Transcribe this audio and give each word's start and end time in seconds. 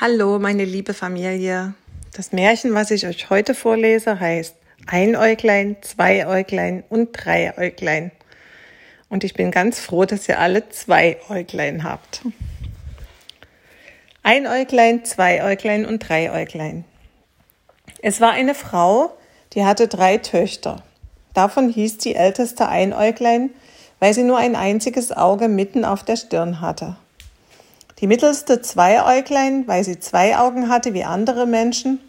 Hallo, 0.00 0.38
meine 0.38 0.64
liebe 0.64 0.94
Familie. 0.94 1.74
Das 2.14 2.30
Märchen, 2.30 2.72
was 2.72 2.92
ich 2.92 3.04
euch 3.04 3.30
heute 3.30 3.52
vorlese, 3.52 4.20
heißt 4.20 4.54
Ein 4.86 5.16
Äuglein, 5.16 5.74
zwei 5.80 6.24
Äuglein 6.24 6.84
und 6.88 7.10
drei 7.10 7.52
Äuglein. 7.58 8.12
Und 9.08 9.24
ich 9.24 9.34
bin 9.34 9.50
ganz 9.50 9.80
froh, 9.80 10.04
dass 10.04 10.28
ihr 10.28 10.38
alle 10.38 10.68
zwei 10.68 11.18
Äuglein 11.28 11.82
habt. 11.82 12.22
Ein 14.22 14.46
Äuglein, 14.46 15.04
zwei 15.04 15.42
Äuglein 15.42 15.84
und 15.84 15.98
drei 16.08 16.30
Äuglein. 16.30 16.84
Es 18.00 18.20
war 18.20 18.30
eine 18.30 18.54
Frau, 18.54 19.18
die 19.54 19.64
hatte 19.64 19.88
drei 19.88 20.18
Töchter. 20.18 20.84
Davon 21.34 21.70
hieß 21.70 21.98
die 21.98 22.14
älteste 22.14 22.68
Einäuglein, 22.68 23.50
weil 23.98 24.14
sie 24.14 24.22
nur 24.22 24.38
ein 24.38 24.54
einziges 24.54 25.10
Auge 25.10 25.48
mitten 25.48 25.84
auf 25.84 26.04
der 26.04 26.14
Stirn 26.14 26.60
hatte. 26.60 26.94
Die 28.00 28.06
mittelste 28.06 28.62
Zweiäuglein, 28.62 29.66
weil 29.66 29.82
sie 29.82 29.98
zwei 29.98 30.38
Augen 30.38 30.68
hatte 30.68 30.94
wie 30.94 31.04
andere 31.04 31.46
Menschen, 31.46 32.00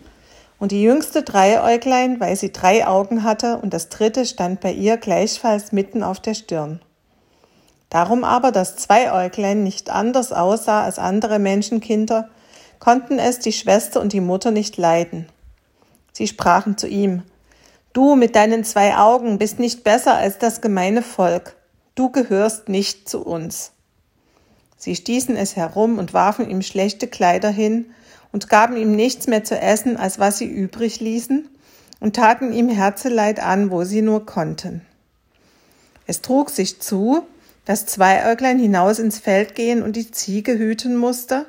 und 0.60 0.72
die 0.72 0.84
jüngste 0.84 1.24
Dreiäuglein, 1.24 2.20
weil 2.20 2.36
sie 2.36 2.52
drei 2.52 2.86
Augen 2.86 3.24
hatte, 3.24 3.58
und 3.58 3.74
das 3.74 3.90
dritte 3.90 4.26
stand 4.26 4.60
bei 4.60 4.72
ihr 4.72 4.98
gleichfalls 4.98 5.72
mitten 5.72 6.04
auf 6.04 6.20
der 6.20 6.34
Stirn. 6.34 6.82
Darum 7.90 8.24
aber 8.24 8.52
das 8.52 8.76
Zweiäuglein 8.76 9.64
nicht 9.64 9.90
anders 9.90 10.32
aussah 10.32 10.84
als 10.84 11.00
andere 11.00 11.40
Menschenkinder, 11.40 12.30
konnten 12.78 13.18
es 13.18 13.40
die 13.40 13.54
Schwester 13.54 14.00
und 14.00 14.14
die 14.14 14.22
Mutter 14.22 14.52
nicht 14.52 14.78
leiden. 14.78 15.28
Sie 16.12 16.28
sprachen 16.28 16.78
zu 16.78 16.88
ihm, 16.88 17.24
Du 17.94 18.16
mit 18.16 18.36
deinen 18.36 18.64
zwei 18.64 18.96
Augen 18.98 19.40
bist 19.40 19.58
nicht 19.58 19.84
besser 19.84 20.16
als 20.16 20.38
das 20.38 20.62
gemeine 20.62 21.02
Volk, 21.02 21.56
du 21.96 22.12
gehörst 22.12 22.70
nicht 22.70 23.10
zu 23.10 23.26
uns. 23.26 23.72
Sie 24.80 24.96
stießen 24.96 25.36
es 25.36 25.58
herum 25.58 26.00
und 26.00 26.14
warfen 26.14 26.50
ihm 26.50 26.62
schlechte 26.62 27.08
Kleider 27.08 27.50
hin 27.50 27.92
und 28.32 28.48
gaben 28.48 28.78
ihm 28.78 28.96
nichts 28.96 29.28
mehr 29.28 29.44
zu 29.44 29.60
essen, 29.60 29.98
als 29.98 30.20
was 30.20 30.38
sie 30.38 30.48
übrig 30.48 31.02
ließen, 31.02 31.50
und 32.00 32.16
taten 32.16 32.54
ihm 32.54 32.70
Herzeleid 32.70 33.42
an, 33.42 33.72
wo 33.72 33.84
sie 33.84 34.02
nur 34.02 34.26
konnten. 34.26 34.82
Es 36.08 36.22
trug 36.22 36.50
sich 36.50 36.80
zu, 36.80 37.24
dass 37.66 37.86
Zweiäuglein 37.86 38.58
hinaus 38.58 39.00
ins 39.00 39.20
Feld 39.20 39.54
gehen 39.54 39.84
und 39.84 39.98
die 39.98 40.10
Ziege 40.10 40.58
hüten 40.58 40.96
musste, 40.96 41.46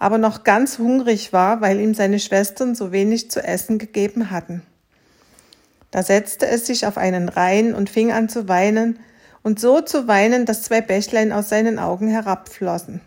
aber 0.00 0.18
noch 0.18 0.42
ganz 0.42 0.78
hungrig 0.78 1.32
war, 1.32 1.60
weil 1.60 1.78
ihm 1.78 1.94
seine 1.94 2.18
Schwestern 2.18 2.74
so 2.74 2.90
wenig 2.90 3.30
zu 3.30 3.44
essen 3.44 3.78
gegeben 3.78 4.32
hatten. 4.32 4.62
Da 5.92 6.02
setzte 6.02 6.48
es 6.48 6.66
sich 6.66 6.84
auf 6.84 6.98
einen 6.98 7.28
Rein 7.28 7.74
und 7.74 7.90
fing 7.90 8.10
an 8.10 8.28
zu 8.28 8.48
weinen, 8.48 8.98
und 9.42 9.60
so 9.60 9.80
zu 9.80 10.08
weinen, 10.08 10.46
dass 10.46 10.62
zwei 10.62 10.80
Bächlein 10.80 11.32
aus 11.32 11.48
seinen 11.48 11.78
Augen 11.78 12.08
herabflossen. 12.08 13.00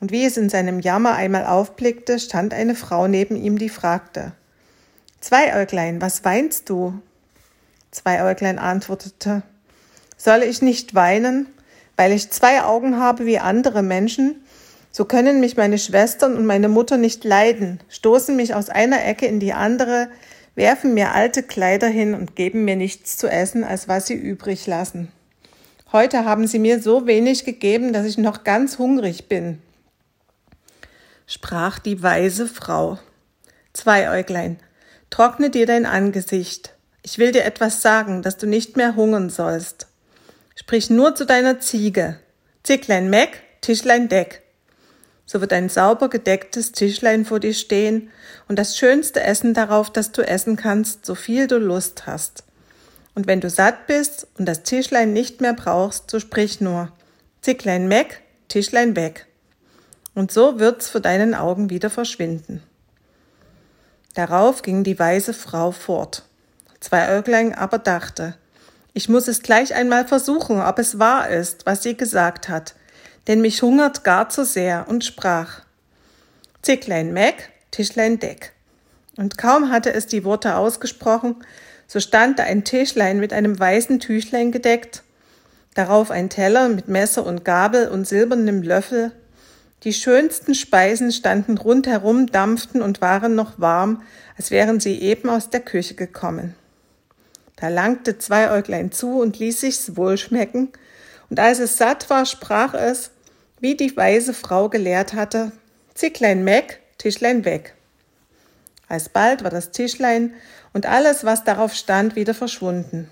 Und 0.00 0.12
wie 0.12 0.24
es 0.24 0.36
in 0.36 0.48
seinem 0.48 0.80
Jammer 0.80 1.14
einmal 1.14 1.46
aufblickte, 1.46 2.18
stand 2.18 2.52
eine 2.52 2.74
Frau 2.74 3.08
neben 3.08 3.36
ihm, 3.36 3.58
die 3.58 3.68
fragte, 3.68 4.32
Zweiäuglein, 5.20 6.00
was 6.00 6.24
weinst 6.24 6.68
du? 6.68 7.00
Zweiäuglein 7.90 8.58
antwortete, 8.58 9.42
soll 10.16 10.42
ich 10.42 10.62
nicht 10.62 10.94
weinen, 10.94 11.46
weil 11.96 12.12
ich 12.12 12.30
zwei 12.30 12.62
Augen 12.62 12.98
habe 12.98 13.26
wie 13.26 13.38
andere 13.38 13.82
Menschen? 13.82 14.36
So 14.92 15.04
können 15.04 15.40
mich 15.40 15.56
meine 15.56 15.78
Schwestern 15.78 16.36
und 16.36 16.46
meine 16.46 16.68
Mutter 16.68 16.96
nicht 16.96 17.24
leiden, 17.24 17.80
stoßen 17.88 18.36
mich 18.36 18.54
aus 18.54 18.68
einer 18.68 19.04
Ecke 19.04 19.26
in 19.26 19.40
die 19.40 19.52
andere, 19.52 20.08
werfen 20.56 20.94
mir 20.94 21.12
alte 21.12 21.44
Kleider 21.44 21.86
hin 21.86 22.14
und 22.14 22.34
geben 22.34 22.64
mir 22.64 22.74
nichts 22.74 23.16
zu 23.16 23.28
essen, 23.28 23.62
als 23.62 23.86
was 23.86 24.06
sie 24.06 24.14
übrig 24.14 24.66
lassen. 24.66 25.12
Heute 25.92 26.24
haben 26.24 26.48
sie 26.48 26.58
mir 26.58 26.82
so 26.82 27.06
wenig 27.06 27.44
gegeben, 27.44 27.92
dass 27.92 28.06
ich 28.06 28.18
noch 28.18 28.42
ganz 28.42 28.78
hungrig 28.78 29.28
bin. 29.28 29.62
Sprach 31.26 31.78
die 31.78 32.02
weise 32.02 32.48
Frau. 32.48 32.98
Zweiäuglein, 33.72 34.58
trockne 35.10 35.50
dir 35.50 35.66
dein 35.66 35.86
Angesicht. 35.86 36.72
Ich 37.02 37.18
will 37.18 37.30
dir 37.30 37.44
etwas 37.44 37.82
sagen, 37.82 38.22
dass 38.22 38.36
du 38.36 38.46
nicht 38.46 38.76
mehr 38.76 38.96
hungern 38.96 39.30
sollst. 39.30 39.86
Sprich 40.56 40.90
nur 40.90 41.14
zu 41.14 41.26
deiner 41.26 41.60
Ziege. 41.60 42.18
Zicklein 42.62 43.10
meck, 43.10 43.42
Tischlein 43.60 44.08
deck. 44.08 44.42
So 45.26 45.40
wird 45.40 45.52
ein 45.52 45.68
sauber 45.68 46.08
gedecktes 46.08 46.72
Tischlein 46.72 47.24
vor 47.24 47.40
dir 47.40 47.52
stehen 47.52 48.10
und 48.48 48.58
das 48.58 48.78
schönste 48.78 49.20
Essen 49.22 49.54
darauf, 49.54 49.90
das 49.90 50.12
du 50.12 50.22
essen 50.22 50.56
kannst, 50.56 51.04
so 51.04 51.16
viel 51.16 51.48
du 51.48 51.58
Lust 51.58 52.06
hast. 52.06 52.44
Und 53.16 53.26
wenn 53.26 53.40
du 53.40 53.50
satt 53.50 53.88
bist 53.88 54.28
und 54.38 54.46
das 54.46 54.62
Tischlein 54.62 55.12
nicht 55.12 55.40
mehr 55.40 55.54
brauchst, 55.54 56.10
so 56.10 56.20
sprich 56.20 56.60
nur 56.60 56.92
Zicklein 57.42 57.88
meck, 57.88 58.22
Tischlein 58.48 58.94
weg. 58.94 59.26
Und 60.14 60.30
so 60.30 60.60
wird's 60.60 60.88
vor 60.88 61.00
deinen 61.00 61.34
Augen 61.34 61.70
wieder 61.70 61.90
verschwinden. 61.90 62.62
Darauf 64.14 64.62
ging 64.62 64.84
die 64.84 64.98
weise 64.98 65.34
Frau 65.34 65.72
fort. 65.72 66.24
Zwei 66.80 67.18
Äuglein 67.18 67.54
aber 67.54 67.78
dachte, 67.78 68.34
ich 68.94 69.08
muss 69.08 69.28
es 69.28 69.42
gleich 69.42 69.74
einmal 69.74 70.06
versuchen, 70.06 70.60
ob 70.60 70.78
es 70.78 70.98
wahr 70.98 71.28
ist, 71.28 71.66
was 71.66 71.82
sie 71.82 71.96
gesagt 71.96 72.48
hat, 72.48 72.74
denn 73.26 73.40
mich 73.40 73.62
hungert 73.62 74.04
gar 74.04 74.28
zu 74.28 74.44
sehr 74.44 74.86
und 74.88 75.04
sprach, 75.04 75.62
Zicklein 76.62 77.12
meck, 77.12 77.50
Tischlein 77.70 78.18
deck. 78.18 78.52
Und 79.16 79.38
kaum 79.38 79.70
hatte 79.70 79.92
es 79.92 80.06
die 80.06 80.24
Worte 80.24 80.56
ausgesprochen, 80.56 81.36
so 81.86 82.00
stand 82.00 82.38
da 82.38 82.44
ein 82.44 82.64
Tischlein 82.64 83.20
mit 83.20 83.32
einem 83.32 83.58
weißen 83.58 84.00
Tüchlein 84.00 84.52
gedeckt, 84.52 85.02
darauf 85.74 86.10
ein 86.10 86.28
Teller 86.28 86.68
mit 86.68 86.88
Messer 86.88 87.24
und 87.24 87.44
Gabel 87.44 87.88
und 87.88 88.06
silbernem 88.06 88.62
Löffel. 88.62 89.12
Die 89.84 89.92
schönsten 89.92 90.54
Speisen 90.54 91.12
standen 91.12 91.58
rundherum, 91.58 92.26
dampften 92.26 92.82
und 92.82 93.00
waren 93.00 93.34
noch 93.34 93.60
warm, 93.60 94.02
als 94.36 94.50
wären 94.50 94.80
sie 94.80 95.00
eben 95.00 95.28
aus 95.28 95.50
der 95.50 95.60
Küche 95.60 95.94
gekommen. 95.94 96.54
Da 97.56 97.68
langte 97.68 98.18
Zweiäuglein 98.18 98.90
zu 98.90 99.20
und 99.20 99.38
ließ 99.38 99.60
sich's 99.60 99.96
wohlschmecken, 99.96 100.70
und 101.28 101.40
als 101.40 101.58
es 101.58 101.76
satt 101.76 102.08
war, 102.08 102.24
sprach 102.24 102.74
es, 102.74 103.10
wie 103.60 103.76
die 103.76 103.96
weise 103.96 104.34
Frau 104.34 104.68
gelehrt 104.68 105.14
hatte, 105.14 105.52
Zicklein 105.94 106.44
meck, 106.44 106.80
Tischlein 106.98 107.44
weg. 107.44 107.74
Alsbald 108.88 109.42
war 109.42 109.50
das 109.50 109.70
Tischlein 109.70 110.34
und 110.72 110.86
alles, 110.86 111.24
was 111.24 111.44
darauf 111.44 111.74
stand, 111.74 112.16
wieder 112.16 112.34
verschwunden. 112.34 113.08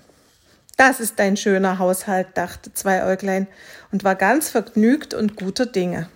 Das 0.77 0.99
ist 0.99 1.19
ein 1.19 1.37
schöner 1.37 1.79
Haushalt, 1.79 2.27
dachte 2.35 2.73
Zweiäuglein 2.73 3.47
und 3.91 4.03
war 4.03 4.15
ganz 4.15 4.49
vergnügt 4.49 5.13
und 5.13 5.35
guter 5.35 5.65
Dinge. 5.65 6.09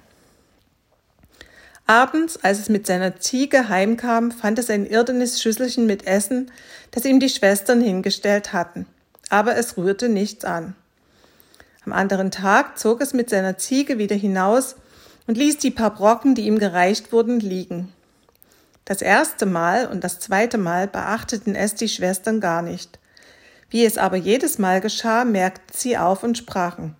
Abends, 1.88 2.38
als 2.44 2.60
es 2.60 2.70
mit 2.70 2.86
seiner 2.86 3.20
Ziege 3.20 3.68
heimkam, 3.68 4.32
fand 4.32 4.60
es 4.60 4.70
ein 4.70 4.86
irdenes 4.86 5.42
Schüsselchen 5.42 5.88
mit 5.88 6.06
Essen, 6.06 6.52
das 6.92 7.06
ihm 7.06 7.20
die 7.20 7.30
Schwestern 7.30 7.82
hingestellt 7.82 8.54
hatten. 8.54 8.86
Aber 9.30 9.56
es 9.58 9.76
rührte 9.76 10.08
nichts 10.08 10.46
an. 10.46 10.76
Am 11.86 11.94
anderen 11.94 12.32
Tag 12.32 12.78
zog 12.78 13.02
es 13.02 13.14
mit 13.14 13.30
seiner 13.30 13.58
Ziege 13.58 13.98
wieder 13.98 14.16
hinaus 14.16 14.76
und 15.28 15.38
ließ 15.38 15.58
die 15.58 15.72
paar 15.72 15.94
Brocken, 15.94 16.36
die 16.36 16.46
ihm 16.48 16.60
gereicht 16.60 17.12
wurden, 17.12 17.40
liegen. 17.40 17.94
Das 18.86 19.02
erste 19.02 19.46
Mal 19.46 19.86
und 19.86 20.04
das 20.04 20.20
zweite 20.20 20.58
Mal 20.58 20.88
beachteten 20.88 21.56
es 21.56 21.76
die 21.76 21.88
Schwestern 21.88 22.42
gar 22.42 22.62
nicht. 22.62 23.00
Wie 23.70 23.86
es 23.86 23.98
aber 23.98 24.18
jedes 24.18 24.58
Mal 24.58 24.82
geschah, 24.82 25.26
merkten 25.26 25.76
sie 25.76 25.98
auf 25.98 26.24
und 26.24 26.38
sprachen. 26.38 26.96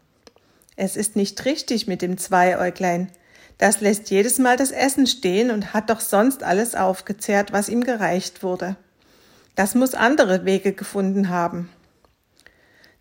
Es 0.76 0.96
ist 0.96 1.16
nicht 1.16 1.44
richtig 1.46 1.88
mit 1.88 2.02
dem 2.02 2.18
Zweiäuglein. 2.18 3.12
Das 3.58 3.82
lässt 3.82 4.10
jedes 4.10 4.38
Mal 4.38 4.56
das 4.56 4.72
Essen 4.72 5.08
stehen 5.08 5.52
und 5.52 5.74
hat 5.74 5.90
doch 5.90 6.00
sonst 6.00 6.44
alles 6.44 6.76
aufgezehrt, 6.76 7.52
was 7.52 7.68
ihm 7.68 7.84
gereicht 7.84 8.44
wurde. 8.44 8.78
Das 9.56 9.76
muss 9.76 9.96
andere 9.96 10.46
Wege 10.46 10.72
gefunden 10.72 11.30
haben. 11.30 11.70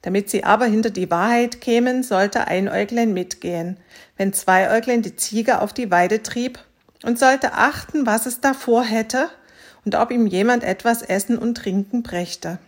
Damit 0.03 0.31
sie 0.31 0.45
aber 0.45 0.67
hinter 0.67 0.91
die 0.91 1.11
Wahrheit 1.11 1.61
kämen, 1.61 2.03
sollte 2.03 2.47
ein 2.47 2.69
Äuglein 2.69 3.13
mitgehen, 3.13 3.79
wenn 4.17 4.33
zwei 4.33 4.71
Äuglein 4.71 5.03
die 5.03 5.17
Ziege 5.17 5.61
auf 5.61 5.73
die 5.73 5.91
Weide 5.91 6.23
trieb, 6.23 6.59
und 7.05 7.19
sollte 7.19 7.53
achten, 7.53 8.07
was 8.07 8.27
es 8.27 8.41
davor 8.41 8.85
hätte 8.85 9.29
und 9.85 9.95
ob 9.95 10.11
ihm 10.11 10.27
jemand 10.27 10.65
etwas 10.65 11.03
essen 11.03 11.39
und 11.39 11.57
trinken 11.57 12.03
brächte. 12.03 12.59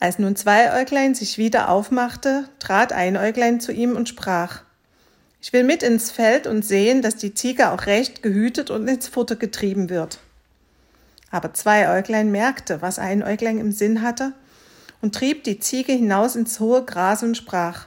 Als 0.00 0.18
nun 0.18 0.34
zwei 0.34 0.80
Äuglein 0.80 1.14
sich 1.14 1.38
wieder 1.38 1.68
aufmachte, 1.68 2.48
trat 2.58 2.92
ein 2.92 3.16
Äuglein 3.16 3.60
zu 3.60 3.72
ihm 3.72 3.94
und 3.94 4.08
sprach, 4.08 4.62
ich 5.40 5.52
will 5.52 5.64
mit 5.64 5.82
ins 5.82 6.10
Feld 6.10 6.46
und 6.46 6.64
sehen, 6.64 7.02
dass 7.02 7.16
die 7.16 7.34
Ziege 7.34 7.70
auch 7.70 7.86
recht 7.86 8.22
gehütet 8.22 8.70
und 8.70 8.86
ins 8.88 9.08
Futter 9.08 9.36
getrieben 9.36 9.90
wird. 9.90 10.18
Aber 11.30 11.54
zwei 11.54 11.88
Äuglein 11.88 12.30
merkte, 12.30 12.82
was 12.82 12.98
ein 12.98 13.22
Äuglein 13.22 13.58
im 13.58 13.72
Sinn 13.72 14.02
hatte, 14.02 14.34
und 15.02 15.14
trieb 15.14 15.44
die 15.44 15.58
Ziege 15.58 15.92
hinaus 15.92 16.34
ins 16.36 16.58
hohe 16.60 16.84
Gras 16.86 17.22
und 17.22 17.36
sprach, 17.36 17.86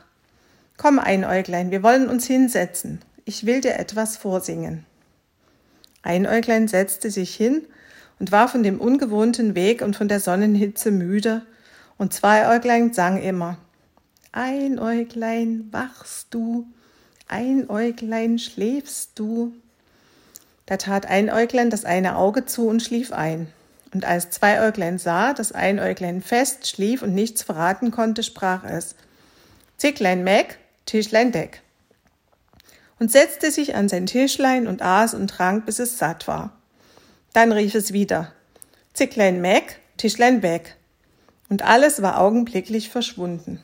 Komm, 0.77 0.99
ein 0.99 1.25
Äuglein, 1.25 1.71
wir 1.71 1.81
wollen 1.81 2.09
uns 2.09 2.27
hinsetzen, 2.27 3.01
ich 3.23 3.47
will 3.47 3.61
dir 3.61 3.79
etwas 3.79 4.17
vorsingen. 4.17 4.85
Ein 6.03 6.27
Äuglein 6.27 6.67
setzte 6.67 7.09
sich 7.09 7.33
hin 7.33 7.65
und 8.19 8.31
war 8.31 8.47
von 8.47 8.61
dem 8.61 8.79
ungewohnten 8.79 9.55
Weg 9.55 9.81
und 9.81 9.95
von 9.95 10.07
der 10.07 10.19
Sonnenhitze 10.19 10.91
müde, 10.91 11.41
und 11.97 12.13
zwei 12.13 12.53
Äuglein 12.53 12.93
sang 12.93 13.21
immer, 13.21 13.57
Ein 14.33 14.79
Äuglein 14.79 15.69
wachst 15.71 16.27
du, 16.31 16.67
ein 17.27 17.69
Äuglein 17.69 18.37
schläfst 18.37 19.11
du. 19.15 19.53
Da 20.65 20.77
tat 20.77 21.07
Einäuglein 21.07 21.69
das 21.69 21.85
eine 21.85 22.17
Auge 22.17 22.45
zu 22.45 22.67
und 22.67 22.83
schlief 22.83 23.11
ein. 23.11 23.47
Und 23.95 24.03
als 24.03 24.29
Zweiäuglein 24.29 24.97
sah, 24.97 25.33
dass 25.33 25.53
Einäuglein 25.53 26.21
fest 26.21 26.67
schlief 26.67 27.01
und 27.01 27.13
nichts 27.13 27.43
verraten 27.43 27.91
konnte, 27.91 28.23
sprach 28.23 28.65
es, 28.65 28.93
Zicklein 29.77 30.25
Meck, 30.25 30.57
Tischlein 30.85 31.31
Deck. 31.31 31.61
Und 32.99 33.09
setzte 33.09 33.51
sich 33.51 33.73
an 33.73 33.87
sein 33.87 34.05
Tischlein 34.05 34.67
und 34.67 34.81
aß 34.81 35.13
und 35.13 35.29
trank, 35.29 35.65
bis 35.65 35.79
es 35.79 35.97
satt 35.97 36.27
war. 36.27 36.57
Dann 37.31 37.53
rief 37.53 37.73
es 37.73 37.93
wieder, 37.93 38.33
Zicklein 38.91 39.39
Meck, 39.39 39.79
Tischlein 39.95 40.43
weg. 40.43 40.75
Und 41.47 41.61
alles 41.61 42.01
war 42.01 42.19
augenblicklich 42.19 42.89
verschwunden. 42.89 43.61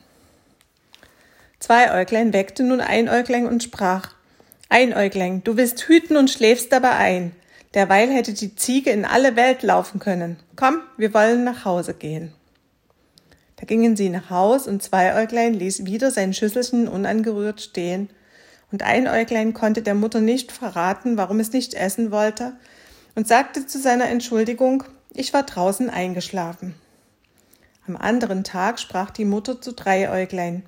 Zweiäuglein 1.58 2.32
weckte 2.32 2.62
nun 2.62 2.80
Einäuglein 2.80 3.46
und 3.46 3.62
sprach, 3.62 4.14
Einäuglein, 4.70 5.44
du 5.44 5.58
willst 5.58 5.86
hüten 5.88 6.16
und 6.16 6.30
schläfst 6.30 6.72
dabei 6.72 6.92
ein. 6.92 7.32
Derweil 7.74 8.10
hätte 8.10 8.34
die 8.34 8.54
Ziege 8.54 8.90
in 8.90 9.04
alle 9.04 9.34
Welt 9.36 9.62
laufen 9.62 9.98
können. 9.98 10.36
Komm, 10.56 10.80
wir 10.96 11.14
wollen 11.14 11.44
nach 11.44 11.64
Hause 11.64 11.94
gehen. 11.94 12.32
Da 13.56 13.64
gingen 13.64 13.96
sie 13.96 14.10
nach 14.10 14.28
Haus 14.28 14.66
und 14.66 14.82
Zweiäuglein 14.82 15.54
ließ 15.54 15.86
wieder 15.86 16.10
sein 16.10 16.34
Schüsselchen 16.34 16.88
unangerührt 16.88 17.60
stehen. 17.62 18.10
Und 18.70 18.82
Einäuglein 18.82 19.54
konnte 19.54 19.82
der 19.82 19.94
Mutter 19.94 20.20
nicht 20.20 20.52
verraten, 20.52 21.16
warum 21.16 21.40
es 21.40 21.52
nicht 21.52 21.74
essen 21.74 22.10
wollte, 22.10 22.54
und 23.14 23.28
sagte 23.28 23.66
zu 23.66 23.78
seiner 23.78 24.08
Entschuldigung, 24.08 24.84
ich 25.14 25.32
war 25.32 25.42
draußen 25.42 25.90
eingeschlafen. 25.90 26.74
Am 27.86 27.96
anderen 27.96 28.44
Tag 28.44 28.80
sprach 28.80 29.10
die 29.10 29.24
Mutter 29.24 29.60
zu 29.60 29.72
Dreiäuglein, 29.72 30.64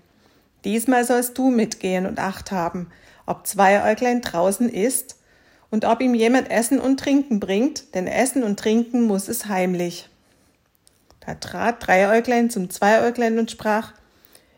diesmal 0.64 1.04
sollst 1.04 1.38
du 1.38 1.50
mitgehen 1.50 2.06
und 2.06 2.18
Acht 2.18 2.50
haben, 2.50 2.90
ob 3.26 3.46
Zweiäuglein 3.46 4.20
draußen 4.20 4.68
ist 4.68 5.16
und 5.74 5.84
ob 5.84 6.00
ihm 6.00 6.14
jemand 6.14 6.52
Essen 6.52 6.78
und 6.78 7.00
Trinken 7.00 7.40
bringt, 7.40 7.96
denn 7.96 8.06
Essen 8.06 8.44
und 8.44 8.60
Trinken 8.60 9.02
muss 9.08 9.26
es 9.26 9.46
heimlich. 9.46 10.08
Da 11.26 11.34
trat 11.34 11.84
Dreiäuglein 11.84 12.48
zum 12.48 12.70
Zweiäuglein 12.70 13.40
und 13.40 13.50
sprach, 13.50 13.92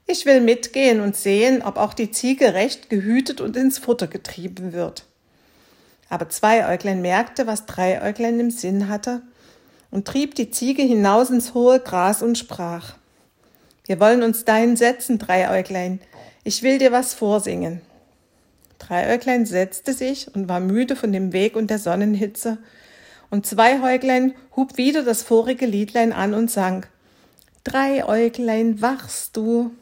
ich 0.07 0.27
will 0.27 0.43
mitgehen 0.43 1.01
und 1.01 1.17
sehen, 1.17 1.63
ob 1.63 1.79
auch 1.79 1.95
die 1.95 2.11
Ziege 2.11 2.53
recht 2.53 2.91
gehütet 2.91 3.41
und 3.41 3.57
ins 3.57 3.79
Futter 3.79 4.09
getrieben 4.09 4.75
wird. 4.75 5.07
Aber 6.11 6.29
Zweiäuglein 6.29 7.01
merkte, 7.01 7.47
was 7.47 7.65
Dreiäuglein 7.65 8.39
im 8.39 8.51
Sinn 8.51 8.91
hatte, 8.91 9.23
und 9.91 10.07
trieb 10.07 10.35
die 10.35 10.51
Ziege 10.51 10.83
hinaus 10.83 11.31
ins 11.31 11.55
hohe 11.55 11.81
Gras 11.81 12.21
und 12.21 12.37
sprach, 12.37 12.97
wir 13.87 13.99
wollen 14.01 14.23
uns 14.23 14.45
dahin 14.45 14.77
setzen, 14.77 15.19
Dreiäuglein, 15.19 15.99
ich 16.45 16.63
will 16.63 16.77
dir 16.77 16.93
was 16.93 17.15
vorsingen. 17.15 17.81
Dreiäuglein 18.79 19.47
setzte 19.47 19.93
sich 19.93 20.35
und 20.35 20.49
war 20.49 20.61
müde 20.61 20.97
von 20.97 21.13
dem 21.13 21.33
Weg 21.33 21.57
und 21.57 21.71
der 21.71 21.79
Sonnenhitze, 21.79 22.59
und 23.29 23.45
Zweihäuglein 23.45 24.35
hub 24.55 24.77
wieder 24.77 25.03
das 25.03 25.23
vorige 25.23 25.67
Liedlein 25.67 26.13
an 26.13 26.33
und 26.33 26.51
sang, 26.51 26.87
Dreiäuglein, 27.65 28.81
wachst 28.81 29.37
du? 29.37 29.73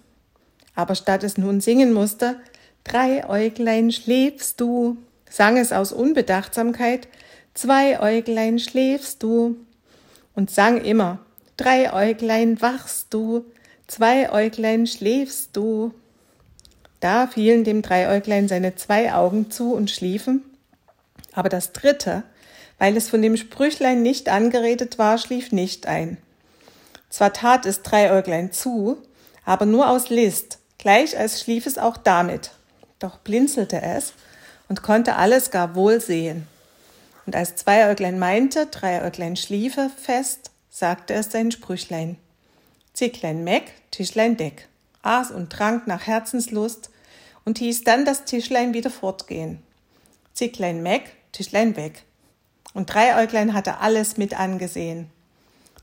Aber 0.74 0.94
statt 0.94 1.22
es 1.24 1.36
nun 1.36 1.60
singen 1.60 1.92
musste, 1.92 2.36
Dreiäuglein, 2.84 3.92
schläfst 3.92 4.60
du? 4.60 4.96
sang 5.28 5.56
es 5.56 5.72
aus 5.72 5.92
Unbedachtsamkeit, 5.92 7.08
Zweiäuglein, 7.54 8.58
schläfst 8.58 9.22
du? 9.22 9.56
Und 10.34 10.50
sang 10.50 10.80
immer, 10.80 11.18
Dreiäuglein, 11.56 12.60
wachst 12.62 13.12
du? 13.12 13.44
Zweiäuglein, 13.86 14.86
schläfst 14.86 15.56
du? 15.56 15.92
Da 17.00 17.26
fielen 17.26 17.64
dem 17.64 17.82
Dreiäuglein 17.82 18.48
seine 18.48 18.76
zwei 18.76 19.12
Augen 19.12 19.50
zu 19.50 19.74
und 19.74 19.90
schliefen, 19.90 20.42
aber 21.32 21.48
das 21.48 21.72
dritte, 21.72 22.22
weil 22.78 22.96
es 22.96 23.08
von 23.08 23.22
dem 23.22 23.36
Sprüchlein 23.36 24.02
nicht 24.02 24.28
angeredet 24.28 24.98
war, 24.98 25.18
schlief 25.18 25.52
nicht 25.52 25.86
ein. 25.86 26.16
Zwar 27.10 27.32
tat 27.32 27.66
es 27.66 27.82
Dreiäuglein 27.82 28.52
zu, 28.52 28.98
aber 29.44 29.66
nur 29.66 29.88
aus 29.88 30.10
List, 30.10 30.58
gleich 30.78 31.18
als 31.18 31.40
schlief 31.40 31.66
es 31.66 31.78
auch 31.78 31.96
damit. 31.96 32.52
Doch 32.98 33.18
blinzelte 33.18 33.82
es 33.82 34.14
und 34.68 34.82
konnte 34.82 35.16
alles 35.16 35.50
gar 35.50 35.74
wohl 35.74 36.00
sehen. 36.00 36.46
Und 37.26 37.36
als 37.36 37.56
Zweiäuglein 37.56 38.18
meinte, 38.18 38.66
Dreiäuglein 38.66 39.36
schliefe 39.36 39.90
fest, 39.96 40.50
sagte 40.70 41.14
es 41.14 41.30
sein 41.30 41.50
Sprüchlein. 41.50 42.16
Zicklein 42.92 43.44
Meck, 43.44 43.72
Tischlein 43.90 44.36
Deck, 44.36 44.68
aß 45.04 45.30
und 45.30 45.50
trank 45.50 45.86
nach 45.86 46.06
Herzenslust 46.06 46.90
und 47.44 47.58
hieß 47.58 47.84
dann 47.84 48.04
das 48.04 48.24
Tischlein 48.24 48.74
wieder 48.74 48.90
fortgehen. 48.90 49.62
Zicklein 50.32 50.82
Meck, 50.82 51.14
Tischlein 51.32 51.76
weg. 51.76 52.04
Und 52.72 52.92
Dreiäuglein 52.92 53.54
hatte 53.54 53.78
alles 53.78 54.16
mit 54.16 54.38
angesehen. 54.38 55.10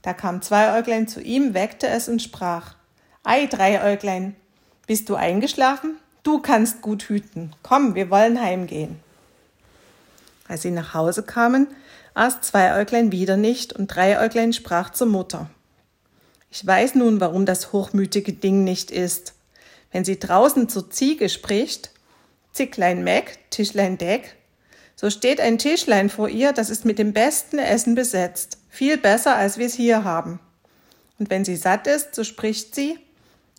Da 0.02 0.14
kam 0.14 0.42
Zweiäuglein 0.42 1.08
zu 1.08 1.22
ihm, 1.22 1.54
weckte 1.54 1.88
es 1.88 2.10
und 2.10 2.22
sprach, 2.22 2.76
Ei, 3.24 3.46
Dreiäuglein, 3.46 4.36
bist 4.88 5.08
du 5.10 5.16
eingeschlafen? 5.16 5.96
Du 6.24 6.40
kannst 6.40 6.82
gut 6.82 7.04
hüten. 7.04 7.54
Komm, 7.64 7.96
wir 7.96 8.10
wollen 8.10 8.42
heimgehen. 8.42 9.00
Als 10.48 10.64
sie 10.64 10.72
nach 10.72 10.94
Hause 10.94 11.24
kamen, 11.24 11.68
aß 12.14 12.42
Zweiäuglein 12.42 13.12
wieder 13.12 13.38
nicht 13.38 13.74
und 13.74 13.88
Dreiäuglein 13.88 14.54
sprach 14.54 14.90
zur 14.90 15.08
Mutter. 15.08 15.50
Ich 16.52 16.68
weiß 16.68 16.96
nun, 16.96 17.22
warum 17.22 17.46
das 17.46 17.72
hochmütige 17.72 18.34
Ding 18.34 18.66
nicht 18.66 18.92
ist. 18.92 19.34
Wenn 19.94 20.04
sie 20.04 20.20
draußen 20.20 20.68
zur 20.68 20.90
Ziege 20.90 21.30
spricht, 21.30 21.92
Zicklein 22.52 23.06
Meck, 23.06 23.40
Tischlein 23.50 23.98
Deck, 23.98 24.36
so 24.98 25.10
steht 25.10 25.40
ein 25.40 25.58
Tischlein 25.58 26.10
vor 26.10 26.28
ihr, 26.28 26.52
das 26.52 26.70
ist 26.70 26.84
mit 26.84 27.00
dem 27.00 27.14
besten 27.14 27.58
Essen 27.58 27.96
besetzt, 27.96 28.58
viel 28.70 28.98
besser, 28.98 29.38
als 29.38 29.58
wir 29.58 29.66
es 29.66 29.74
hier 29.74 30.04
haben. 30.04 30.40
Und 31.18 31.30
wenn 31.30 31.46
sie 31.46 31.56
satt 31.56 31.88
ist, 31.88 32.16
so 32.16 32.26
spricht 32.26 32.76
sie, 32.76 33.00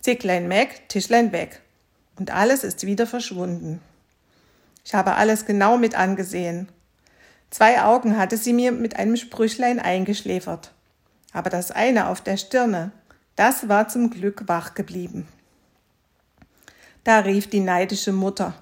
Zicklein 0.01 0.47
Meck, 0.47 0.89
Tischlein 0.89 1.33
weg. 1.33 1.63
Und 2.17 2.31
alles 2.31 2.63
ist 2.63 2.85
wieder 2.87 3.07
verschwunden. 3.07 3.81
Ich 4.85 4.95
habe 4.95 5.15
alles 5.15 5.47
genau 5.47 5.79
mit 5.79 5.95
angesehen. 5.95 6.69
Zwei 7.51 7.83
Augen 7.83 8.19
hatte 8.19 8.37
sie 8.37 8.53
mir 8.53 8.71
mit 8.71 8.97
einem 8.97 9.17
Sprüchlein 9.17 9.79
eingeschläfert. 9.79 10.73
Aber 11.33 11.51
das 11.51 11.71
eine 11.71 12.09
auf 12.09 12.21
der 12.21 12.37
Stirne, 12.37 12.93
das 13.37 13.69
war 13.69 13.89
zum 13.89 14.11
Glück 14.11 14.47
wach 14.47 14.75
geblieben. 14.75 15.27
Da 17.05 17.21
rief 17.21 17.49
die 17.49 17.61
neidische 17.61 18.13
Mutter, 18.13 18.55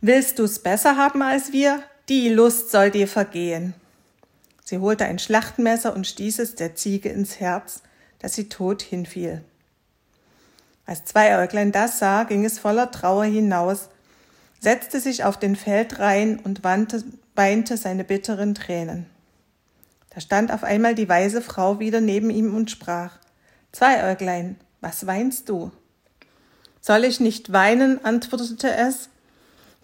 Willst 0.00 0.38
du's 0.38 0.60
besser 0.60 0.96
haben 0.96 1.22
als 1.22 1.52
wir? 1.52 1.82
Die 2.08 2.28
Lust 2.28 2.70
soll 2.70 2.90
dir 2.90 3.08
vergehen. 3.08 3.74
Sie 4.64 4.78
holte 4.78 5.04
ein 5.04 5.18
Schlachtmesser 5.18 5.94
und 5.94 6.06
stieß 6.06 6.38
es 6.38 6.54
der 6.54 6.76
Ziege 6.76 7.08
ins 7.08 7.40
Herz, 7.40 7.82
dass 8.20 8.34
sie 8.34 8.48
tot 8.48 8.82
hinfiel. 8.82 9.42
Als 10.86 11.04
Zweiäuglein 11.04 11.72
das 11.72 11.98
sah, 11.98 12.24
ging 12.24 12.44
es 12.44 12.58
voller 12.58 12.90
Trauer 12.90 13.24
hinaus, 13.24 13.88
setzte 14.60 15.00
sich 15.00 15.24
auf 15.24 15.36
den 15.36 15.56
Feldrein 15.56 16.38
und 16.38 16.64
wandte, 16.64 17.02
weinte 17.34 17.76
seine 17.76 18.04
bitteren 18.04 18.54
Tränen. 18.54 19.06
Da 20.18 20.22
stand 20.22 20.52
auf 20.52 20.64
einmal 20.64 20.96
die 20.96 21.08
weise 21.08 21.40
Frau 21.40 21.78
wieder 21.78 22.00
neben 22.00 22.28
ihm 22.28 22.52
und 22.52 22.72
sprach 22.72 23.18
Zweiäuglein, 23.70 24.56
was 24.80 25.06
weinst 25.06 25.48
du? 25.48 25.70
Soll 26.80 27.04
ich 27.04 27.20
nicht 27.20 27.52
weinen? 27.52 28.04
antwortete 28.04 28.68
es. 28.68 29.10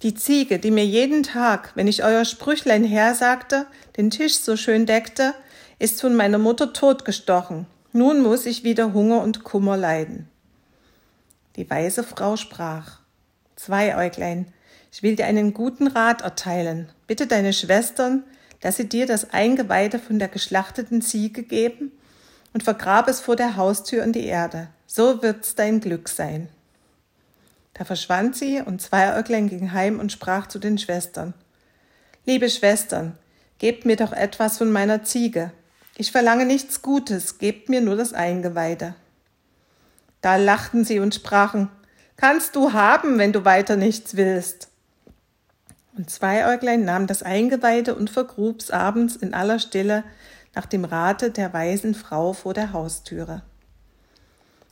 Die 0.02 0.16
Ziege, 0.16 0.58
die 0.58 0.72
mir 0.72 0.84
jeden 0.84 1.22
Tag, 1.22 1.70
wenn 1.76 1.86
ich 1.86 2.02
euer 2.02 2.24
Sprüchlein 2.24 2.82
hersagte, 2.82 3.66
den 3.96 4.10
Tisch 4.10 4.40
so 4.40 4.56
schön 4.56 4.86
deckte, 4.86 5.34
ist 5.78 6.00
von 6.00 6.16
meiner 6.16 6.38
Mutter 6.38 6.72
totgestochen. 6.72 7.66
Nun 7.92 8.20
muss 8.20 8.44
ich 8.44 8.64
wieder 8.64 8.92
Hunger 8.92 9.22
und 9.22 9.44
Kummer 9.44 9.76
leiden. 9.76 10.28
Die 11.54 11.70
weise 11.70 12.02
Frau 12.02 12.36
sprach, 12.36 12.98
Zweiäuglein, 13.54 14.52
ich 14.90 15.04
will 15.04 15.14
dir 15.14 15.26
einen 15.26 15.54
guten 15.54 15.86
Rat 15.86 16.22
erteilen. 16.22 16.88
Bitte 17.06 17.28
deine 17.28 17.52
Schwestern, 17.52 18.24
dass 18.60 18.76
sie 18.76 18.88
dir 18.88 19.06
das 19.06 19.30
Eingeweide 19.30 19.98
von 19.98 20.18
der 20.18 20.28
geschlachteten 20.28 21.02
Ziege 21.02 21.42
geben 21.42 21.92
und 22.52 22.62
vergrab 22.62 23.08
es 23.08 23.20
vor 23.20 23.36
der 23.36 23.56
Haustür 23.56 24.02
in 24.04 24.12
die 24.12 24.26
Erde. 24.26 24.68
So 24.86 25.22
wird's 25.22 25.54
dein 25.54 25.80
Glück 25.80 26.08
sein. 26.08 26.48
Da 27.74 27.84
verschwand 27.84 28.36
sie 28.36 28.60
und 28.60 28.80
Zweiäuglein 28.80 29.48
ging 29.48 29.72
heim 29.72 29.98
und 29.98 30.12
sprach 30.12 30.46
zu 30.46 30.58
den 30.58 30.78
Schwestern. 30.78 31.34
Liebe 32.24 32.48
Schwestern, 32.48 33.18
gebt 33.58 33.84
mir 33.84 33.96
doch 33.96 34.12
etwas 34.12 34.58
von 34.58 34.70
meiner 34.70 35.02
Ziege. 35.02 35.52
Ich 35.96 36.12
verlange 36.12 36.46
nichts 36.46 36.82
Gutes, 36.82 37.38
gebt 37.38 37.68
mir 37.68 37.80
nur 37.80 37.96
das 37.96 38.12
Eingeweide. 38.12 38.94
Da 40.20 40.36
lachten 40.36 40.84
sie 40.84 41.00
und 41.00 41.14
sprachen, 41.14 41.68
kannst 42.16 42.56
du 42.56 42.72
haben, 42.72 43.18
wenn 43.18 43.32
du 43.32 43.44
weiter 43.44 43.76
nichts 43.76 44.16
willst. 44.16 44.68
Und 45.96 46.10
Zweiäuglein 46.10 46.84
nahm 46.84 47.06
das 47.06 47.22
Eingeweide 47.22 47.94
und 47.94 48.10
vergrub's 48.10 48.70
abends 48.70 49.16
in 49.16 49.34
aller 49.34 49.58
Stille 49.58 50.04
nach 50.54 50.66
dem 50.66 50.84
Rate 50.84 51.30
der 51.30 51.52
weisen 51.52 51.94
Frau 51.94 52.32
vor 52.32 52.54
der 52.54 52.72
Haustüre. 52.72 53.42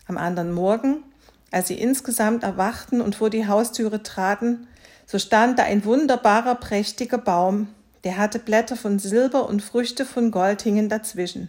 Am 0.06 0.18
anderen 0.18 0.52
Morgen 0.52 1.04
als 1.52 1.68
sie 1.68 1.78
insgesamt 1.78 2.42
erwachten 2.42 3.00
und 3.00 3.14
vor 3.14 3.30
die 3.30 3.46
Haustüre 3.46 4.02
traten, 4.02 4.66
so 5.06 5.18
stand 5.18 5.58
da 5.58 5.64
ein 5.64 5.84
wunderbarer, 5.84 6.56
prächtiger 6.56 7.18
Baum, 7.18 7.68
der 8.04 8.16
hatte 8.16 8.38
Blätter 8.38 8.74
von 8.74 8.98
Silber 8.98 9.48
und 9.48 9.62
Früchte 9.62 10.04
von 10.04 10.30
Gold 10.30 10.62
hingen 10.62 10.88
dazwischen. 10.88 11.48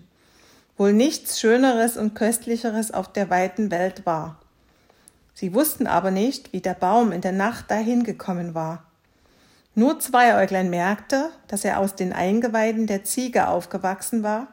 Wohl 0.77 0.91
nichts 0.91 1.39
Schöneres 1.39 1.97
und 1.97 2.15
Köstlicheres 2.15 2.91
auf 2.91 3.11
der 3.13 3.29
weiten 3.29 3.71
Welt 3.71 4.05
war. 4.05 4.39
Sie 5.33 5.53
wussten 5.53 5.87
aber 5.87 6.11
nicht, 6.11 6.51
wie 6.51 6.61
der 6.61 6.73
Baum 6.73 7.11
in 7.11 7.21
der 7.21 7.31
Nacht 7.31 7.71
dahin 7.71 8.03
gekommen 8.03 8.53
war. 8.53 8.85
Nur 9.75 9.99
Zweieuglein 9.99 10.69
merkte, 10.69 11.31
dass 11.47 11.65
er 11.65 11.79
aus 11.79 11.95
den 11.95 12.13
Eingeweiden 12.13 12.85
der 12.85 13.03
Ziege 13.03 13.47
aufgewachsen 13.47 14.21
war, 14.21 14.47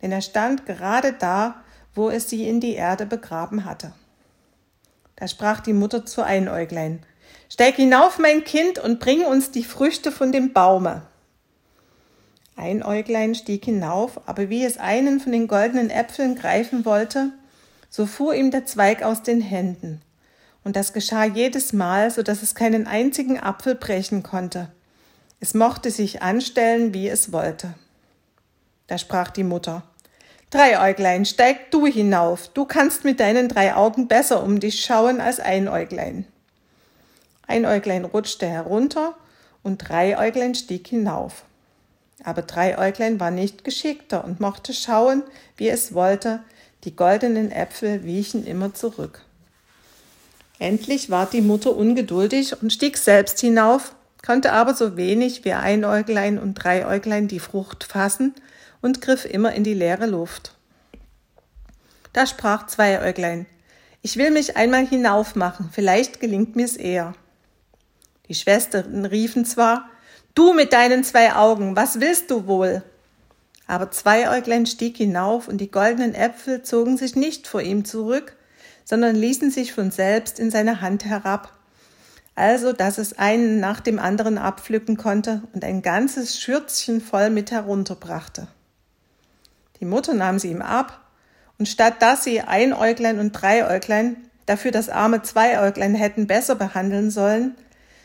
denn 0.00 0.12
er 0.12 0.22
stand 0.22 0.64
gerade 0.66 1.12
da, 1.12 1.62
wo 1.94 2.08
es 2.08 2.30
sie 2.30 2.48
in 2.48 2.60
die 2.60 2.74
Erde 2.74 3.04
begraben 3.04 3.64
hatte. 3.64 3.92
Da 5.16 5.28
sprach 5.28 5.60
die 5.60 5.74
Mutter 5.74 6.06
zu 6.06 6.22
Einäuglein, 6.22 7.04
Steig 7.50 7.76
hinauf, 7.76 8.18
mein 8.18 8.44
Kind, 8.44 8.78
und 8.78 8.98
bring 8.98 9.26
uns 9.26 9.50
die 9.50 9.62
Früchte 9.62 10.10
von 10.10 10.32
dem 10.32 10.54
Baume. 10.54 11.02
Einäuglein 12.56 13.34
stieg 13.34 13.66
hinauf, 13.66 14.20
aber 14.26 14.48
wie 14.48 14.64
es 14.64 14.78
einen 14.78 15.20
von 15.20 15.32
den 15.32 15.48
goldenen 15.48 15.90
Äpfeln 15.90 16.34
greifen 16.34 16.86
wollte, 16.86 17.30
so 17.90 18.06
fuhr 18.06 18.34
ihm 18.34 18.50
der 18.50 18.64
Zweig 18.64 19.02
aus 19.02 19.22
den 19.22 19.42
Händen. 19.42 20.00
Und 20.64 20.76
das 20.76 20.92
geschah 20.92 21.24
jedes 21.24 21.72
Mal, 21.72 22.10
so 22.10 22.22
dass 22.22 22.42
es 22.42 22.54
keinen 22.54 22.86
einzigen 22.86 23.40
Apfel 23.40 23.74
brechen 23.74 24.22
konnte. 24.22 24.70
Es 25.40 25.54
mochte 25.54 25.90
sich 25.90 26.22
anstellen, 26.22 26.94
wie 26.94 27.08
es 27.08 27.32
wollte. 27.32 27.74
Da 28.86 28.98
sprach 28.98 29.30
die 29.30 29.44
Mutter, 29.44 29.82
Dreiäuglein, 30.52 31.24
steig 31.24 31.70
du 31.70 31.86
hinauf, 31.86 32.48
du 32.48 32.66
kannst 32.66 33.04
mit 33.04 33.20
deinen 33.20 33.48
drei 33.48 33.74
Augen 33.74 34.06
besser 34.06 34.42
um 34.42 34.60
dich 34.60 34.84
schauen 34.84 35.18
als 35.18 35.40
Einäuglein. 35.40 36.26
Einäuglein 37.46 38.04
rutschte 38.04 38.46
herunter 38.46 39.16
und 39.62 39.78
Dreiäuglein 39.78 40.54
stieg 40.54 40.86
hinauf. 40.86 41.44
Aber 42.22 42.42
Dreiäuglein 42.42 43.18
war 43.18 43.30
nicht 43.30 43.64
geschickter 43.64 44.24
und 44.24 44.40
mochte 44.40 44.74
schauen, 44.74 45.22
wie 45.56 45.70
es 45.70 45.94
wollte, 45.94 46.40
die 46.84 46.94
goldenen 46.94 47.50
Äpfel 47.50 48.04
wichen 48.04 48.46
immer 48.46 48.74
zurück. 48.74 49.24
Endlich 50.62 51.10
ward 51.10 51.32
die 51.32 51.40
Mutter 51.40 51.76
ungeduldig 51.76 52.62
und 52.62 52.72
stieg 52.72 52.96
selbst 52.96 53.40
hinauf, 53.40 53.96
konnte 54.24 54.52
aber 54.52 54.74
so 54.74 54.96
wenig 54.96 55.44
wie 55.44 55.54
Einäuglein 55.54 56.38
und 56.38 56.54
Dreiäuglein 56.54 57.26
die 57.26 57.40
Frucht 57.40 57.82
fassen 57.82 58.32
und 58.80 59.00
griff 59.00 59.24
immer 59.24 59.54
in 59.54 59.64
die 59.64 59.74
leere 59.74 60.06
Luft. 60.06 60.54
Da 62.12 62.28
sprach 62.28 62.68
Zweiäuglein, 62.68 63.46
ich 64.02 64.16
will 64.18 64.30
mich 64.30 64.56
einmal 64.56 64.86
hinaufmachen, 64.86 65.70
vielleicht 65.72 66.20
gelingt 66.20 66.54
mir's 66.54 66.76
eher. 66.76 67.14
Die 68.28 68.36
Schwestern 68.36 69.04
riefen 69.04 69.44
zwar, 69.44 69.90
du 70.36 70.52
mit 70.52 70.72
deinen 70.72 71.02
zwei 71.02 71.34
Augen, 71.34 71.74
was 71.74 71.98
willst 71.98 72.30
du 72.30 72.46
wohl? 72.46 72.84
Aber 73.66 73.90
Zweiäuglein 73.90 74.66
stieg 74.66 74.96
hinauf 74.96 75.48
und 75.48 75.58
die 75.58 75.72
goldenen 75.72 76.14
Äpfel 76.14 76.62
zogen 76.62 76.98
sich 76.98 77.16
nicht 77.16 77.48
vor 77.48 77.62
ihm 77.62 77.84
zurück, 77.84 78.36
sondern 78.92 79.16
ließen 79.16 79.50
sich 79.50 79.72
von 79.72 79.90
selbst 79.90 80.38
in 80.38 80.50
seine 80.50 80.82
Hand 80.82 81.06
herab, 81.06 81.54
also 82.34 82.74
dass 82.74 82.98
es 82.98 83.18
einen 83.18 83.58
nach 83.58 83.80
dem 83.80 83.98
anderen 83.98 84.36
abpflücken 84.36 84.98
konnte 84.98 85.44
und 85.54 85.64
ein 85.64 85.80
ganzes 85.80 86.38
Schürzchen 86.38 87.00
voll 87.00 87.30
mit 87.30 87.50
herunterbrachte. 87.50 88.48
Die 89.80 89.86
Mutter 89.86 90.12
nahm 90.12 90.38
sie 90.38 90.50
ihm 90.50 90.60
ab, 90.60 91.00
und 91.58 91.70
statt 91.70 92.02
dass 92.02 92.24
sie 92.24 92.42
Einäuglein 92.42 93.18
und 93.18 93.32
Dreiäuglein 93.32 94.18
dafür 94.44 94.72
das 94.72 94.90
arme 94.90 95.22
Zweiäuglein 95.22 95.94
hätten 95.94 96.26
besser 96.26 96.54
behandeln 96.54 97.10
sollen, 97.10 97.54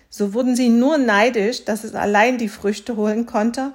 so 0.09 0.33
wurden 0.33 0.55
sie 0.55 0.69
nur 0.69 0.97
neidisch, 0.97 1.65
dass 1.65 1.83
es 1.83 1.95
allein 1.95 2.37
die 2.37 2.47
Früchte 2.47 2.95
holen 2.95 3.25
konnte 3.25 3.73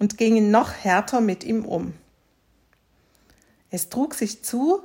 und 0.00 0.18
gingen 0.18 0.50
noch 0.50 0.72
härter 0.72 1.20
mit 1.20 1.44
ihm 1.44 1.64
um. 1.64 1.94
Es 3.70 3.90
trug 3.90 4.14
sich 4.14 4.42
zu, 4.42 4.82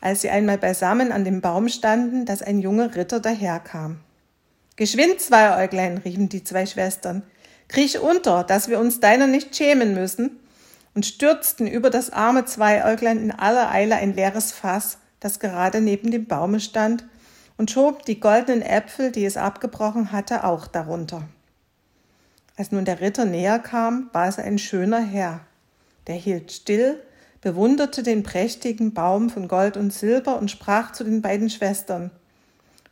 als 0.00 0.20
sie 0.22 0.30
einmal 0.30 0.58
beisammen 0.58 1.12
an 1.12 1.24
dem 1.24 1.40
Baum 1.40 1.68
standen, 1.68 2.24
dass 2.24 2.42
ein 2.42 2.60
junger 2.60 2.94
Ritter 2.94 3.20
daherkam. 3.20 4.00
Geschwind, 4.76 5.20
Zweiäuglein, 5.20 5.98
riefen 5.98 6.28
die 6.28 6.44
zwei 6.44 6.66
Schwestern, 6.66 7.22
kriech 7.66 7.98
unter, 8.00 8.44
dass 8.44 8.68
wir 8.68 8.78
uns 8.78 9.00
deiner 9.00 9.26
nicht 9.26 9.56
schämen 9.56 9.94
müssen, 9.94 10.38
und 10.94 11.06
stürzten 11.06 11.66
über 11.66 11.90
das 11.90 12.10
arme 12.10 12.44
Zweiäuglein 12.44 13.18
in 13.18 13.30
aller 13.30 13.70
Eile 13.70 13.96
ein 13.96 14.14
leeres 14.14 14.52
Fass, 14.52 14.98
das 15.20 15.38
gerade 15.38 15.80
neben 15.80 16.10
dem 16.10 16.26
Baume 16.26 16.60
stand, 16.60 17.04
und 17.56 17.70
schob 17.70 18.04
die 18.04 18.20
goldenen 18.20 18.62
Äpfel, 18.62 19.12
die 19.12 19.24
es 19.24 19.36
abgebrochen 19.36 20.12
hatte, 20.12 20.44
auch 20.44 20.66
darunter. 20.66 21.28
Als 22.56 22.72
nun 22.72 22.84
der 22.84 23.00
Ritter 23.00 23.24
näher 23.24 23.58
kam, 23.58 24.10
war 24.12 24.28
es 24.28 24.38
ein 24.38 24.58
schöner 24.58 25.00
Herr. 25.00 25.40
Der 26.06 26.14
hielt 26.14 26.50
still, 26.50 27.00
bewunderte 27.40 28.02
den 28.02 28.22
prächtigen 28.22 28.94
Baum 28.94 29.30
von 29.30 29.48
Gold 29.48 29.76
und 29.76 29.92
Silber 29.92 30.38
und 30.38 30.50
sprach 30.50 30.92
zu 30.92 31.04
den 31.04 31.22
beiden 31.22 31.50
Schwestern 31.50 32.10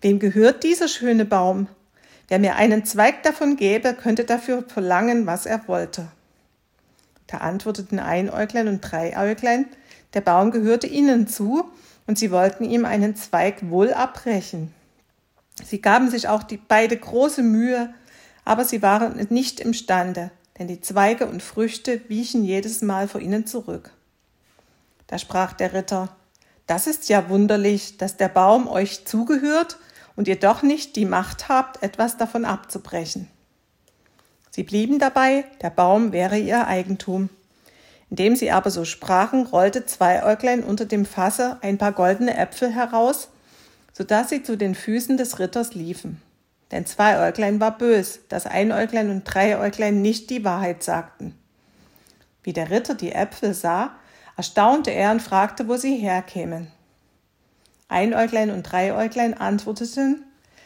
Wem 0.00 0.18
gehört 0.18 0.62
dieser 0.62 0.88
schöne 0.88 1.24
Baum? 1.24 1.68
Wer 2.28 2.38
mir 2.38 2.56
einen 2.56 2.84
Zweig 2.84 3.22
davon 3.22 3.56
gäbe, 3.56 3.94
könnte 3.94 4.24
dafür 4.24 4.64
verlangen, 4.66 5.26
was 5.26 5.46
er 5.46 5.66
wollte. 5.68 6.08
Da 7.26 7.38
antworteten 7.38 7.98
Einäuglein 7.98 8.68
und 8.68 8.80
Dreiäuglein, 8.80 9.66
der 10.14 10.20
Baum 10.20 10.50
gehörte 10.50 10.86
ihnen 10.86 11.26
zu, 11.26 11.64
und 12.06 12.18
sie 12.18 12.30
wollten 12.30 12.64
ihm 12.64 12.84
einen 12.84 13.16
Zweig 13.16 13.68
wohl 13.68 13.92
abbrechen. 13.92 14.72
Sie 15.64 15.80
gaben 15.80 16.10
sich 16.10 16.28
auch 16.28 16.42
die 16.44 16.56
beide 16.56 16.96
große 16.96 17.42
Mühe, 17.42 17.92
aber 18.44 18.64
sie 18.64 18.82
waren 18.82 19.26
nicht 19.30 19.58
imstande, 19.58 20.30
denn 20.58 20.68
die 20.68 20.80
Zweige 20.80 21.26
und 21.26 21.42
Früchte 21.42 22.00
wichen 22.08 22.44
jedes 22.44 22.82
Mal 22.82 23.08
vor 23.08 23.20
ihnen 23.20 23.46
zurück. 23.46 23.90
Da 25.06 25.18
sprach 25.18 25.52
der 25.52 25.72
Ritter, 25.72 26.08
das 26.66 26.86
ist 26.86 27.08
ja 27.08 27.28
wunderlich, 27.28 27.96
dass 27.96 28.16
der 28.16 28.28
Baum 28.28 28.66
euch 28.66 29.04
zugehört 29.04 29.78
und 30.16 30.26
ihr 30.26 30.38
doch 30.38 30.62
nicht 30.62 30.96
die 30.96 31.04
Macht 31.04 31.48
habt, 31.48 31.82
etwas 31.82 32.16
davon 32.16 32.44
abzubrechen. 32.44 33.28
Sie 34.50 34.62
blieben 34.62 34.98
dabei, 34.98 35.44
der 35.60 35.70
Baum 35.70 36.12
wäre 36.12 36.38
ihr 36.38 36.66
Eigentum. 36.66 37.28
Indem 38.08 38.36
sie 38.36 38.50
aber 38.50 38.70
so 38.70 38.84
sprachen, 38.84 39.46
rollte 39.46 39.84
Zweiäuglein 39.84 40.64
unter 40.64 40.86
dem 40.86 41.04
Fasse 41.04 41.58
ein 41.60 41.76
paar 41.76 41.92
goldene 41.92 42.36
Äpfel 42.36 42.72
heraus, 42.72 43.28
so 43.92 44.02
dass 44.04 44.30
sie 44.30 44.42
zu 44.42 44.56
den 44.56 44.74
Füßen 44.74 45.16
des 45.16 45.38
Ritters 45.38 45.74
liefen. 45.74 46.22
Denn 46.70 46.86
Zweiäuglein 46.86 47.60
war 47.60 47.76
bös, 47.76 48.20
dass 48.28 48.46
Einäuglein 48.46 49.10
und 49.10 49.24
Dreiäuglein 49.24 50.02
nicht 50.02 50.30
die 50.30 50.44
Wahrheit 50.44 50.82
sagten. 50.82 51.36
Wie 52.42 52.52
der 52.52 52.70
Ritter 52.70 52.94
die 52.94 53.12
Äpfel 53.12 53.54
sah, 53.54 53.90
erstaunte 54.36 54.90
er 54.90 55.10
und 55.12 55.22
fragte, 55.22 55.68
wo 55.68 55.76
sie 55.76 55.96
herkämen. 55.96 56.68
Einäuglein 57.88 58.50
und 58.50 58.64
Dreiäuglein 58.64 59.34
antworteten, 59.34 60.24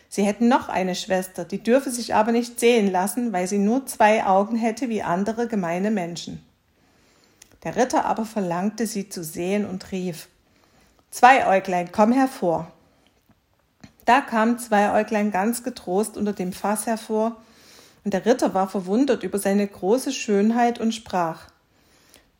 sie 0.08 0.22
hätten 0.22 0.48
noch 0.48 0.68
eine 0.68 0.94
Schwester, 0.94 1.44
die 1.44 1.62
dürfe 1.62 1.90
sich 1.90 2.14
aber 2.14 2.32
nicht 2.32 2.58
sehen 2.58 2.90
lassen, 2.90 3.32
weil 3.32 3.46
sie 3.46 3.58
nur 3.58 3.86
zwei 3.86 4.24
Augen 4.24 4.56
hätte 4.56 4.88
wie 4.88 5.02
andere 5.02 5.46
gemeine 5.46 5.90
Menschen. 5.90 6.44
Der 7.62 7.76
Ritter 7.76 8.06
aber 8.06 8.24
verlangte 8.24 8.86
sie 8.86 9.08
zu 9.08 9.22
sehen 9.22 9.66
und 9.66 9.92
rief, 9.92 10.28
Zweiäuglein, 11.10 11.90
komm 11.92 12.12
hervor. 12.12 12.72
Da 14.06 14.20
kam 14.20 14.58
Zweiäuglein 14.58 15.30
ganz 15.30 15.62
getrost 15.62 16.16
unter 16.16 16.32
dem 16.32 16.52
Fass 16.52 16.86
hervor, 16.86 17.36
und 18.02 18.14
der 18.14 18.24
Ritter 18.24 18.54
war 18.54 18.66
verwundert 18.66 19.22
über 19.22 19.38
seine 19.38 19.66
große 19.66 20.12
Schönheit 20.12 20.80
und 20.80 20.94
sprach, 20.94 21.48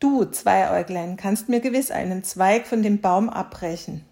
Du, 0.01 0.25
Zweiäuglein, 0.25 1.15
kannst 1.15 1.47
mir 1.47 1.59
gewiss 1.59 1.91
einen 1.91 2.23
Zweig 2.23 2.65
von 2.65 2.81
dem 2.81 3.01
Baum 3.01 3.29
abbrechen. 3.29 4.03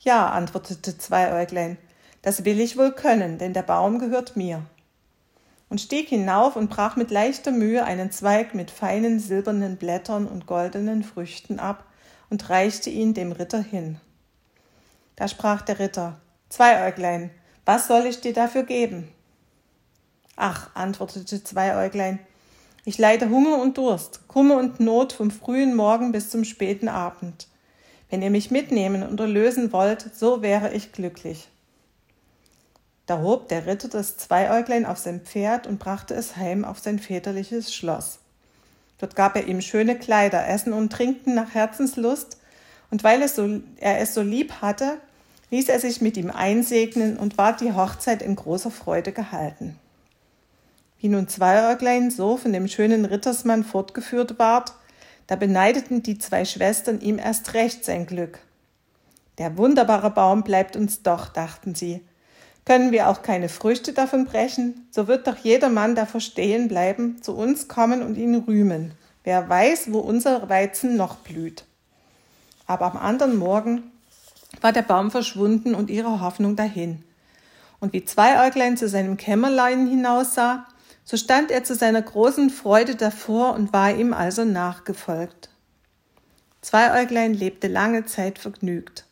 Ja, 0.00 0.30
antwortete 0.30 0.96
Zweiäuglein, 0.96 1.76
das 2.22 2.46
will 2.46 2.58
ich 2.60 2.78
wohl 2.78 2.92
können, 2.92 3.36
denn 3.36 3.52
der 3.52 3.62
Baum 3.62 3.98
gehört 3.98 4.36
mir. 4.36 4.62
Und 5.68 5.82
stieg 5.82 6.08
hinauf 6.08 6.56
und 6.56 6.70
brach 6.70 6.96
mit 6.96 7.10
leichter 7.10 7.52
Mühe 7.52 7.84
einen 7.84 8.10
Zweig 8.10 8.54
mit 8.54 8.70
feinen 8.70 9.20
silbernen 9.20 9.76
Blättern 9.76 10.26
und 10.26 10.46
goldenen 10.46 11.04
Früchten 11.04 11.60
ab 11.60 11.84
und 12.30 12.48
reichte 12.48 12.88
ihn 12.88 13.12
dem 13.12 13.32
Ritter 13.32 13.60
hin. 13.60 14.00
Da 15.14 15.28
sprach 15.28 15.60
der 15.60 15.78
Ritter, 15.78 16.18
Zweiäuglein, 16.48 17.30
was 17.66 17.86
soll 17.86 18.06
ich 18.06 18.22
dir 18.22 18.32
dafür 18.32 18.62
geben? 18.62 19.12
Ach, 20.36 20.70
antwortete 20.72 21.44
Zweiäuglein, 21.44 22.18
ich 22.86 22.98
leide 22.98 23.28
Hunger 23.28 23.60
und 23.60 23.78
Durst, 23.78 24.28
Kummer 24.28 24.58
und 24.58 24.78
Not 24.78 25.12
vom 25.12 25.32
frühen 25.32 25.74
Morgen 25.74 26.12
bis 26.12 26.30
zum 26.30 26.44
späten 26.44 26.86
Abend. 26.88 27.48
Wenn 28.08 28.22
ihr 28.22 28.30
mich 28.30 28.52
mitnehmen 28.52 29.02
und 29.02 29.18
erlösen 29.18 29.72
wollt, 29.72 30.08
so 30.14 30.40
wäre 30.40 30.72
ich 30.72 30.92
glücklich. 30.92 31.48
Da 33.06 33.20
hob 33.20 33.48
der 33.48 33.66
Ritter 33.66 33.88
das 33.88 34.16
Zweiäuglein 34.18 34.86
auf 34.86 34.98
sein 34.98 35.20
Pferd 35.20 35.66
und 35.66 35.80
brachte 35.80 36.14
es 36.14 36.36
heim 36.36 36.64
auf 36.64 36.78
sein 36.78 37.00
väterliches 37.00 37.74
Schloss. 37.74 38.20
Dort 38.98 39.16
gab 39.16 39.34
er 39.34 39.48
ihm 39.48 39.62
schöne 39.62 39.98
Kleider, 39.98 40.46
Essen 40.46 40.72
und 40.72 40.92
Trinken 40.92 41.34
nach 41.34 41.54
Herzenslust, 41.54 42.38
und 42.92 43.02
weil 43.02 43.20
es 43.20 43.34
so, 43.34 43.62
er 43.78 43.98
es 43.98 44.14
so 44.14 44.22
lieb 44.22 44.62
hatte, 44.62 44.98
ließ 45.50 45.68
er 45.70 45.80
sich 45.80 46.00
mit 46.00 46.16
ihm 46.16 46.30
einsegnen 46.30 47.16
und 47.16 47.36
ward 47.36 47.60
die 47.60 47.72
Hochzeit 47.72 48.22
in 48.22 48.36
großer 48.36 48.70
Freude 48.70 49.10
gehalten. 49.10 49.76
Wie 51.00 51.08
nun 51.08 51.28
Zweieuglein 51.28 52.10
so 52.10 52.36
von 52.36 52.52
dem 52.52 52.68
schönen 52.68 53.04
Rittersmann 53.04 53.64
fortgeführt 53.64 54.38
ward, 54.38 54.72
da 55.26 55.36
beneideten 55.36 56.02
die 56.02 56.18
zwei 56.18 56.44
Schwestern 56.44 57.00
ihm 57.00 57.18
erst 57.18 57.54
recht 57.54 57.84
sein 57.84 58.06
Glück. 58.06 58.38
Der 59.38 59.58
wunderbare 59.58 60.10
Baum 60.10 60.42
bleibt 60.42 60.76
uns 60.76 61.02
doch, 61.02 61.28
dachten 61.28 61.74
sie. 61.74 62.02
Können 62.64 62.90
wir 62.90 63.08
auch 63.08 63.22
keine 63.22 63.48
Früchte 63.48 63.92
davon 63.92 64.24
brechen, 64.24 64.88
so 64.90 65.06
wird 65.06 65.26
doch 65.26 65.36
jeder 65.36 65.68
Mann 65.68 65.94
davor 65.94 66.20
stehen 66.20 66.68
bleiben, 66.68 67.22
zu 67.22 67.36
uns 67.36 67.68
kommen 67.68 68.02
und 68.02 68.16
ihn 68.16 68.34
rühmen. 68.34 68.92
Wer 69.24 69.48
weiß, 69.48 69.92
wo 69.92 69.98
unser 69.98 70.48
Weizen 70.48 70.96
noch 70.96 71.16
blüht. 71.16 71.64
Aber 72.66 72.86
am 72.86 72.96
anderen 72.96 73.36
Morgen 73.36 73.84
war 74.60 74.72
der 74.72 74.82
Baum 74.82 75.10
verschwunden 75.10 75.74
und 75.74 75.90
ihre 75.90 76.20
Hoffnung 76.20 76.56
dahin. 76.56 77.04
Und 77.78 77.92
wie 77.92 78.04
Zweieuglein 78.04 78.76
zu 78.76 78.88
seinem 78.88 79.16
Kämmerlein 79.16 79.86
hinaussah, 79.86 80.66
so 81.06 81.16
stand 81.16 81.52
er 81.52 81.62
zu 81.62 81.76
seiner 81.76 82.02
großen 82.02 82.50
Freude 82.50 82.96
davor 82.96 83.54
und 83.54 83.72
war 83.72 83.94
ihm 83.94 84.12
also 84.12 84.44
nachgefolgt. 84.44 85.50
Zweieuglein 86.62 87.32
lebte 87.32 87.68
lange 87.68 88.06
Zeit 88.06 88.40
vergnügt. 88.40 89.06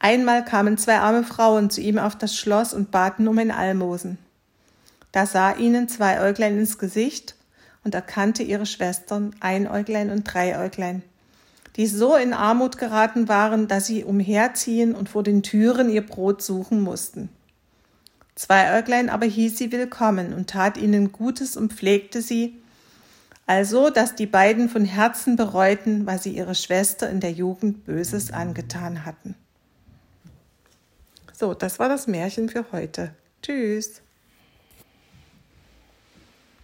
Einmal 0.00 0.44
kamen 0.44 0.76
zwei 0.76 0.98
arme 0.98 1.22
Frauen 1.22 1.70
zu 1.70 1.80
ihm 1.80 1.98
auf 1.98 2.18
das 2.18 2.36
Schloss 2.36 2.74
und 2.74 2.90
baten 2.90 3.28
um 3.28 3.38
ein 3.38 3.52
Almosen. 3.52 4.18
Da 5.12 5.24
sah 5.24 5.52
ihnen 5.52 5.88
Zweieuglein 5.88 6.58
ins 6.58 6.78
Gesicht 6.78 7.36
und 7.84 7.94
erkannte 7.94 8.42
ihre 8.42 8.66
Schwestern 8.66 9.36
Einäuglein 9.38 10.10
und 10.10 10.24
Dreiäuglein, 10.24 11.02
die 11.76 11.86
so 11.86 12.16
in 12.16 12.32
Armut 12.32 12.76
geraten 12.76 13.28
waren, 13.28 13.68
dass 13.68 13.86
sie 13.86 14.02
umherziehen 14.02 14.96
und 14.96 15.08
vor 15.08 15.22
den 15.22 15.44
Türen 15.44 15.88
ihr 15.88 16.04
Brot 16.04 16.42
suchen 16.42 16.80
mussten. 16.80 17.28
Zweieuglein 18.34 19.10
aber 19.10 19.26
hieß 19.26 19.58
sie 19.58 19.70
willkommen 19.70 20.34
und 20.34 20.50
tat 20.50 20.76
ihnen 20.76 21.12
Gutes 21.12 21.56
und 21.56 21.72
pflegte 21.72 22.20
sie, 22.20 22.60
also 23.46 23.90
dass 23.90 24.14
die 24.14 24.26
beiden 24.26 24.68
von 24.68 24.84
Herzen 24.84 25.36
bereuten, 25.36 26.06
was 26.06 26.24
sie 26.24 26.36
ihrer 26.36 26.54
Schwester 26.54 27.08
in 27.08 27.20
der 27.20 27.32
Jugend 27.32 27.84
Böses 27.84 28.32
angetan 28.32 29.04
hatten. 29.04 29.36
So, 31.32 31.54
das 31.54 31.78
war 31.78 31.88
das 31.88 32.06
Märchen 32.06 32.48
für 32.48 32.64
heute. 32.72 33.14
Tschüss. 33.42 34.03